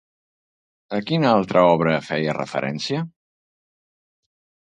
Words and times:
A 0.99 1.01
quina 1.09 1.27
altra 1.33 1.61
obra 1.73 1.93
feia 2.07 2.35
referència? 2.39 3.03